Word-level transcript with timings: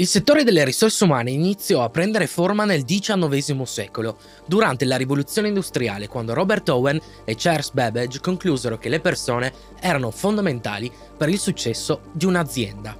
Il 0.00 0.06
settore 0.06 0.44
delle 0.44 0.64
risorse 0.64 1.02
umane 1.02 1.32
iniziò 1.32 1.82
a 1.82 1.90
prendere 1.90 2.28
forma 2.28 2.64
nel 2.64 2.84
XIX 2.84 3.62
secolo, 3.62 4.18
durante 4.46 4.84
la 4.84 4.96
rivoluzione 4.96 5.48
industriale, 5.48 6.06
quando 6.06 6.34
Robert 6.34 6.68
Owen 6.68 7.00
e 7.24 7.34
Charles 7.36 7.72
Babbage 7.72 8.20
conclusero 8.20 8.78
che 8.78 8.88
le 8.88 9.00
persone 9.00 9.52
erano 9.80 10.12
fondamentali 10.12 10.88
per 11.16 11.28
il 11.28 11.38
successo 11.40 12.02
di 12.12 12.26
un'azienda. 12.26 12.96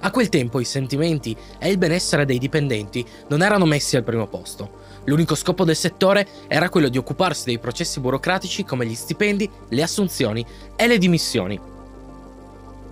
A 0.00 0.10
quel 0.10 0.30
tempo 0.30 0.60
i 0.60 0.64
sentimenti 0.64 1.36
e 1.58 1.68
il 1.68 1.76
benessere 1.76 2.24
dei 2.24 2.38
dipendenti 2.38 3.04
non 3.28 3.42
erano 3.42 3.66
messi 3.66 3.96
al 3.96 4.04
primo 4.04 4.26
posto. 4.28 4.84
L'unico 5.06 5.34
scopo 5.34 5.64
del 5.64 5.76
settore 5.76 6.26
era 6.46 6.68
quello 6.68 6.88
di 6.88 6.98
occuparsi 6.98 7.44
dei 7.46 7.58
processi 7.58 8.00
burocratici 8.00 8.64
come 8.64 8.86
gli 8.86 8.94
stipendi, 8.94 9.48
le 9.70 9.82
assunzioni 9.82 10.44
e 10.76 10.86
le 10.86 10.98
dimissioni. 10.98 11.74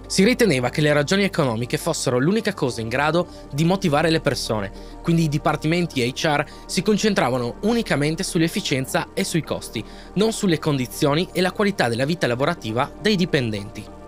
Si 0.06 0.22
riteneva 0.22 0.68
che 0.68 0.80
le 0.80 0.92
ragioni 0.92 1.24
economiche 1.24 1.78
fossero 1.78 2.18
l'unica 2.18 2.52
cosa 2.52 2.80
in 2.80 2.88
grado 2.88 3.26
di 3.52 3.64
motivare 3.64 4.10
le 4.10 4.20
persone, 4.20 4.70
quindi 5.02 5.24
i 5.24 5.28
dipartimenti 5.28 6.08
HR 6.14 6.44
si 6.66 6.82
concentravano 6.82 7.56
unicamente 7.62 8.22
sull'efficienza 8.22 9.08
e 9.14 9.24
sui 9.24 9.42
costi, 9.42 9.84
non 10.14 10.32
sulle 10.32 10.58
condizioni 10.58 11.28
e 11.32 11.40
la 11.40 11.52
qualità 11.52 11.88
della 11.88 12.04
vita 12.04 12.26
lavorativa 12.26 12.92
dei 13.00 13.16
dipendenti. 13.16 14.03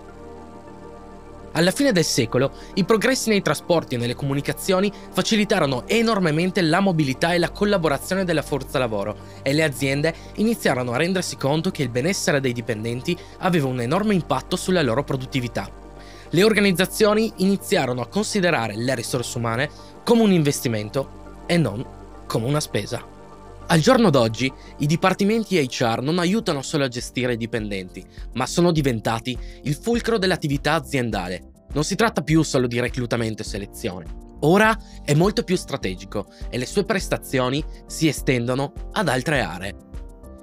Alla 1.57 1.71
fine 1.71 1.91
del 1.91 2.05
secolo, 2.05 2.53
i 2.75 2.85
progressi 2.85 3.31
nei 3.31 3.41
trasporti 3.41 3.95
e 3.95 3.99
nelle 3.99 4.15
comunicazioni 4.15 4.93
facilitarono 5.11 5.85
enormemente 5.87 6.61
la 6.61 6.81
mobilità 6.81 7.33
e 7.33 7.39
la 7.39 7.51
collaborazione 7.51 8.25
della 8.25 8.43
forza 8.43 8.79
lavoro 8.79 9.17
e 9.41 9.55
le 9.55 9.65
aziende 9.65 10.15
iniziarono 10.35 10.93
a 10.93 10.99
rendersi 10.99 11.39
conto 11.39 11.71
che 11.71 11.83
il 11.83 11.89
benessere 11.89 12.41
dei 12.41 12.53
dipendenti 12.53 13.17
aveva 13.39 13.69
un 13.69 13.81
enorme 13.81 14.13
impatto 14.13 14.57
sulla 14.57 14.83
loro 14.83 15.03
produttività 15.03 15.85
le 16.31 16.43
organizzazioni 16.43 17.33
iniziarono 17.37 18.03
a 18.03 18.09
considerare 18.09 18.77
le 18.77 18.95
risorse 18.95 19.39
umane 19.39 19.71
come 20.05 20.23
un 20.23 20.33
investimento 20.33 21.45
e 21.47 21.57
non 21.57 21.85
come 22.27 22.47
una 22.47 22.61
spesa. 22.61 23.16
Al 23.69 23.81
giorno 23.81 24.11
d'oggi 24.11 24.53
i 24.79 24.87
dipartimenti 24.87 25.59
HR 25.59 26.01
non 26.01 26.21
aiutano 26.21 26.63
solo 26.63 26.85
a 26.85 26.89
gestire 26.89 27.33
i 27.33 27.37
dipendenti, 27.37 28.05
ma 28.35 28.47
sono 28.47 28.71
diventati 28.71 29.37
il 29.65 29.75
fulcro 29.75 30.19
dell'attività 30.19 30.75
aziendale. 30.75 31.67
Non 31.73 31.83
si 31.83 31.97
tratta 31.97 32.23
più 32.23 32.43
solo 32.43 32.69
di 32.69 32.79
reclutamento 32.79 33.43
e 33.43 33.45
selezione. 33.45 34.25
Ora 34.41 34.77
è 35.03 35.15
molto 35.15 35.43
più 35.43 35.57
strategico 35.57 36.27
e 36.49 36.59
le 36.59 36.67
sue 36.67 36.85
prestazioni 36.85 37.65
si 37.87 38.07
estendono 38.07 38.73
ad 38.93 39.09
altre 39.09 39.41
aree. 39.41 39.77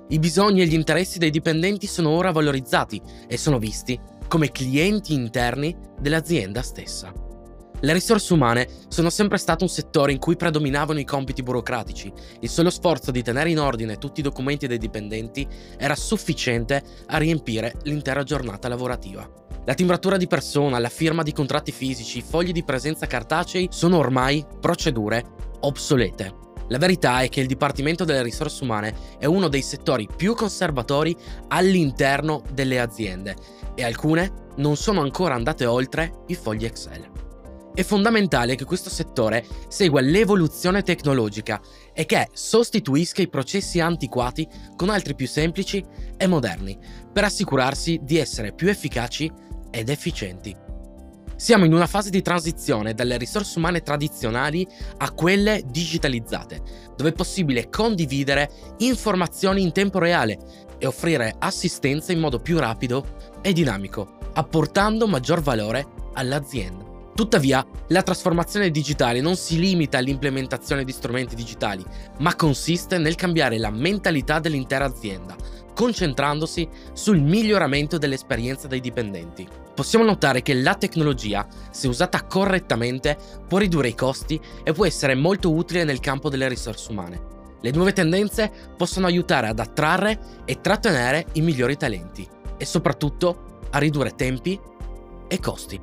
I 0.10 0.20
bisogni 0.20 0.62
e 0.62 0.66
gli 0.66 0.74
interessi 0.74 1.18
dei 1.18 1.30
dipendenti 1.30 1.88
sono 1.88 2.10
ora 2.10 2.32
valorizzati 2.32 3.02
e 3.28 3.38
sono 3.38 3.58
visti 3.58 3.98
come 4.28 4.52
clienti 4.52 5.14
interni 5.14 5.74
dell'azienda 5.98 6.62
stessa. 6.62 7.14
Le 7.84 7.92
risorse 7.92 8.32
umane 8.32 8.70
sono 8.88 9.10
sempre 9.10 9.38
stato 9.38 9.66
un 9.66 9.70
settore 9.70 10.14
in 10.14 10.18
cui 10.18 10.38
predominavano 10.38 11.00
i 11.00 11.04
compiti 11.04 11.44
burocratici. 11.44 12.10
Il 12.40 12.48
solo 12.48 12.70
sforzo 12.70 13.12
di 13.12 13.22
tenere 13.22 13.50
in 13.50 13.60
ordine 13.60 13.98
tutti 13.98 14.22
i 14.22 14.24
documenti 14.24 14.68
dei 14.68 14.78
dipendenti 14.78 15.46
era 15.78 15.94
sufficiente 15.94 16.82
a 17.08 17.18
riempire 17.18 17.74
l'intera 17.84 18.24
giornata 18.24 18.70
lavorativa. 18.70 19.30
La 19.66 19.74
timbratura 19.74 20.16
di 20.16 20.28
persona, 20.28 20.80
la 20.80 20.88
firma 20.88 21.24
di 21.24 21.34
contratti 21.34 21.74
fisici, 21.74 22.20
i 22.20 22.26
fogli 22.26 22.54
di 22.54 22.64
presenza 22.64 23.06
cartacei 23.06 23.68
sono 23.70 23.98
ormai 23.98 24.46
procedure 24.62 25.22
obsolete. 25.60 26.36
La 26.70 26.78
verità 26.78 27.20
è 27.20 27.28
che 27.28 27.42
il 27.42 27.48
Dipartimento 27.48 28.06
delle 28.06 28.24
risorse 28.24 28.64
umane 28.64 28.96
è 29.20 29.26
uno 29.26 29.50
dei 29.50 29.62
settori 29.62 30.08
più 30.08 30.36
conservatori 30.36 31.14
all'interno 31.50 32.44
delle 32.54 32.80
aziende 32.80 33.36
e 33.76 33.84
alcune 33.84 34.52
non 34.56 34.78
sono 34.78 35.02
ancora 35.02 35.36
andate 35.36 35.66
oltre 35.66 36.24
i 36.28 36.36
fogli 36.36 36.64
Excel. 36.64 37.33
È 37.76 37.82
fondamentale 37.82 38.54
che 38.54 38.66
questo 38.66 38.92
settore 38.92 39.44
segua 39.68 40.00
l'evoluzione 40.00 40.84
tecnologica 40.84 41.60
e 41.92 42.06
che 42.06 42.30
sostituisca 42.32 43.24
i 43.24 43.30
processi 43.30 43.80
antiquati 43.80 44.48
con 44.76 44.90
altri 44.90 45.16
più 45.16 45.28
semplici 45.28 45.84
e 46.16 46.28
moderni, 46.28 46.78
per 47.12 47.24
assicurarsi 47.24 48.00
di 48.04 48.18
essere 48.18 48.54
più 48.54 48.70
efficaci 48.70 49.32
ed 49.72 49.90
efficienti. 49.90 50.56
Siamo 51.36 51.66
in 51.66 51.74
una 51.74 51.88
fase 51.88 52.12
di 52.12 52.22
transizione 52.22 52.94
dalle 52.94 53.18
risorse 53.18 53.58
umane 53.58 53.82
tradizionali 53.82 54.68
a 54.98 55.12
quelle 55.12 55.64
digitalizzate, 55.66 56.62
dove 56.96 57.10
è 57.10 57.14
possibile 57.14 57.70
condividere 57.70 58.52
informazioni 58.78 59.64
in 59.64 59.72
tempo 59.72 59.98
reale 59.98 60.38
e 60.78 60.86
offrire 60.86 61.34
assistenza 61.40 62.12
in 62.12 62.20
modo 62.20 62.38
più 62.38 62.60
rapido 62.60 63.18
e 63.42 63.52
dinamico, 63.52 64.20
apportando 64.34 65.08
maggior 65.08 65.42
valore 65.42 65.88
all'azienda. 66.14 66.93
Tuttavia, 67.16 67.64
la 67.90 68.02
trasformazione 68.02 68.72
digitale 68.72 69.22
non 69.22 69.36
si 69.36 69.60
limita 69.60 70.00
all'implementazione 70.00 70.84
di 70.84 70.92
strumenti 70.92 71.36
digitali, 71.36 71.86
ma 72.20 72.36
consiste 72.36 72.98
nel 72.98 73.14
cambiare 73.14 73.60
la 73.60 73.70
mentalità 73.70 74.40
dell'intera 74.40 74.86
azienda, 74.86 75.36
concentrandosi 75.76 76.68
sul 76.94 77.22
miglioramento 77.22 78.00
dell'esperienza 78.00 78.68
dei 78.68 78.80
dipendenti. 78.80 79.48
Possiamo 79.76 80.06
notare 80.06 80.42
che 80.42 80.56
la 80.56 80.74
tecnologia, 80.74 81.48
se 81.70 81.88
usata 81.88 82.26
correttamente, 82.26 83.16
può 83.48 83.60
ridurre 83.60 83.90
i 83.90 83.96
costi 83.96 84.40
e 84.64 84.74
può 84.74 84.86
essere 84.86 85.14
molto 85.14 85.54
utile 85.54 85.84
nel 85.84 86.00
campo 86.00 86.30
delle 86.30 86.48
risorse 86.48 86.92
umane. 86.92 87.32
Le 87.62 87.72
nuove 87.72 87.94
tendenze 87.94 88.52
possono 88.76 89.06
aiutare 89.06 89.48
ad 89.48 89.60
attrarre 89.60 90.20
e 90.46 90.62
trattenere 90.62 91.28
i 91.34 91.42
migliori 91.42 91.78
talenti 91.78 92.28
e 92.58 92.66
soprattutto 92.66 93.60
a 93.70 93.78
ridurre 93.78 94.16
tempi 94.16 94.60
e 95.28 95.40
costi. 95.40 95.80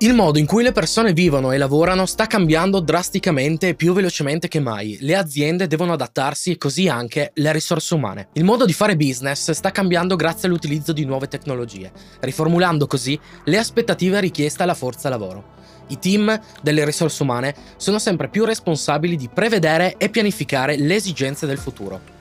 Il 0.00 0.12
modo 0.12 0.38
in 0.38 0.44
cui 0.44 0.62
le 0.62 0.72
persone 0.72 1.14
vivono 1.14 1.52
e 1.52 1.56
lavorano 1.56 2.04
sta 2.04 2.26
cambiando 2.26 2.80
drasticamente 2.80 3.68
e 3.68 3.74
più 3.74 3.94
velocemente 3.94 4.46
che 4.46 4.60
mai. 4.60 4.98
Le 5.00 5.16
aziende 5.16 5.66
devono 5.66 5.94
adattarsi 5.94 6.50
e 6.50 6.58
così 6.58 6.86
anche 6.86 7.30
le 7.32 7.50
risorse 7.50 7.94
umane. 7.94 8.28
Il 8.34 8.44
modo 8.44 8.66
di 8.66 8.74
fare 8.74 8.94
business 8.94 9.52
sta 9.52 9.70
cambiando 9.70 10.14
grazie 10.14 10.48
all'utilizzo 10.48 10.92
di 10.92 11.06
nuove 11.06 11.28
tecnologie, 11.28 11.90
riformulando 12.20 12.86
così 12.86 13.18
le 13.44 13.56
aspettative 13.56 14.20
richieste 14.20 14.62
alla 14.62 14.74
forza 14.74 15.08
lavoro. 15.08 15.54
I 15.86 15.98
team 15.98 16.40
delle 16.60 16.84
risorse 16.84 17.22
umane 17.22 17.54
sono 17.78 17.98
sempre 17.98 18.28
più 18.28 18.44
responsabili 18.44 19.16
di 19.16 19.30
prevedere 19.32 19.94
e 19.96 20.10
pianificare 20.10 20.76
le 20.76 20.94
esigenze 20.94 21.46
del 21.46 21.58
futuro. 21.58 22.15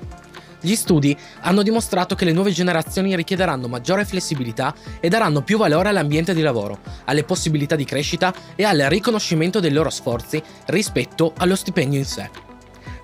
Gli 0.66 0.76
studi 0.76 1.16
hanno 1.42 1.62
dimostrato 1.62 2.16
che 2.16 2.26
le 2.26 2.32
nuove 2.32 2.50
generazioni 2.50 3.16
richiederanno 3.16 3.68
maggiore 3.68 4.04
flessibilità 4.04 4.74
e 5.00 5.10
daranno 5.10 5.44
più 5.44 5.60
valore 5.60 5.90
all'ambiente 5.90 6.34
di 6.34 6.42
lavoro, 6.42 6.80
alle 7.06 7.24
possibilità 7.24 7.76
di 7.76 7.86
crescita 7.86 8.34
e 8.56 8.64
al 8.64 8.80
riconoscimento 8.90 9.60
dei 9.60 9.72
loro 9.72 9.92
sforzi 9.92 10.42
rispetto 10.66 11.34
allo 11.38 11.56
stipendio 11.56 12.00
in 12.00 12.06
sé. 12.06 12.28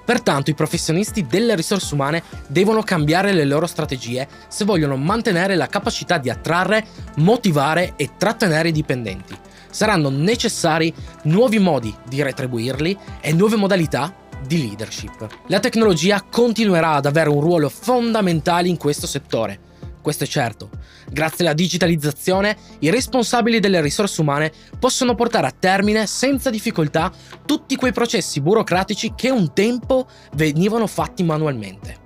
Pertanto 0.04 0.50
i 0.50 0.56
professionisti 0.56 1.28
delle 1.28 1.56
risorse 1.56 1.94
umane 1.94 2.24
devono 2.48 2.82
cambiare 2.82 3.32
le 3.32 3.46
loro 3.46 3.68
strategie 3.68 4.28
se 4.48 4.66
vogliono 4.66 4.98
mantenere 4.98 5.54
la 5.54 5.68
capacità 5.68 6.18
di 6.18 6.32
attrarre, 6.32 6.84
motivare 7.18 7.94
e 7.96 8.10
trattenere 8.18 8.70
i 8.70 8.74
dipendenti. 8.74 9.38
Saranno 9.70 10.10
necessari 10.10 10.92
nuovi 11.26 11.60
modi 11.60 11.96
di 12.08 12.24
retribuirli 12.24 12.98
e 13.22 13.32
nuove 13.34 13.56
modalità 13.56 14.16
di 14.46 14.68
leadership. 14.68 15.28
La 15.48 15.60
tecnologia 15.60 16.22
continuerà 16.22 16.94
ad 16.94 17.06
avere 17.06 17.30
un 17.30 17.42
ruolo 17.42 17.70
fondamentale 17.70 18.68
in 18.68 18.78
questo 18.78 19.08
settore. 19.08 19.70
Questo 20.02 20.24
è 20.24 20.28
certo. 20.28 20.70
Grazie 21.10 21.46
alla 21.46 21.54
digitalizzazione, 21.54 22.58
i 22.80 22.90
responsabili 22.90 23.60
delle 23.60 23.82
risorse 23.82 24.22
umane 24.22 24.52
possono 24.80 25.14
portare 25.14 25.48
a 25.48 25.54
termine 25.58 26.08
senza 26.08 26.50
difficoltà 26.50 27.12
tutti 27.46 27.76
quei 27.76 27.92
processi 27.92 28.42
burocratici 28.42 29.14
che 29.16 29.30
un 29.30 29.54
tempo 29.54 30.08
venivano 30.34 30.88
fatti 30.88 31.24
manualmente. 31.24 32.01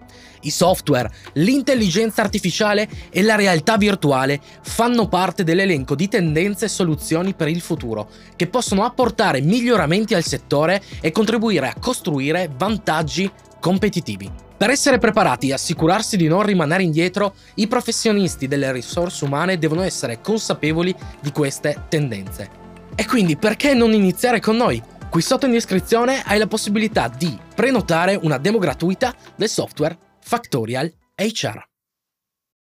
I 0.46 0.52
software, 0.52 1.12
l'intelligenza 1.34 2.22
artificiale 2.22 2.88
e 3.10 3.24
la 3.24 3.36
realtà 3.36 3.78
virtuale 3.78 4.40
fanno 4.62 5.08
parte 5.08 5.44
dell'elenco 5.44 5.96
di 5.96 6.08
tendenze 6.08 6.66
e 6.66 6.70
soluzioni 6.70 7.34
per 7.34 7.48
il 7.48 7.62
futuro, 7.62 8.10
che 8.36 8.48
possono 8.48 8.86
apportare 8.86 9.42
miglioramenti 9.42 10.14
al 10.14 10.24
settore 10.24 10.82
e 11.02 11.12
contribuire 11.12 11.68
a 11.68 11.76
costruire 11.80 12.50
vantaggi 12.56 13.30
competitivi. 13.60 14.32
Per 14.58 14.70
essere 14.70 15.00
preparati 15.00 15.50
e 15.50 15.54
assicurarsi 15.54 16.16
di 16.16 16.28
non 16.28 16.44
rimanere 16.44 16.84
indietro, 16.84 17.34
i 17.56 17.68
professionisti 17.68 18.48
delle 18.48 18.72
risorse 18.72 19.26
umane 19.26 19.58
devono 19.58 19.82
essere 19.82 20.22
consapevoli 20.22 20.96
di 21.20 21.32
queste 21.32 21.86
tendenze. 21.90 22.64
E 22.96 23.06
quindi 23.06 23.36
perché 23.36 23.74
non 23.74 23.94
iniziare 23.94 24.40
con 24.40 24.56
noi? 24.56 24.82
Qui 25.10 25.22
sotto 25.22 25.46
in 25.46 25.52
descrizione 25.54 26.22
hai 26.26 26.38
la 26.38 26.48
possibilità 26.48 27.08
di 27.08 27.38
prenotare 27.54 28.18
una 28.22 28.38
demo 28.38 28.58
gratuita 28.58 29.14
del 29.36 29.50
software 29.50 29.98
Factorial 30.26 30.92
HR. 31.16 31.75